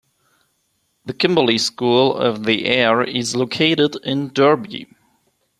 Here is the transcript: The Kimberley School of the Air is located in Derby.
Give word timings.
The 1.05 1.13
Kimberley 1.13 1.59
School 1.59 2.17
of 2.17 2.43
the 2.45 2.65
Air 2.65 3.03
is 3.03 3.35
located 3.35 3.97
in 4.03 4.33
Derby. 4.33 4.87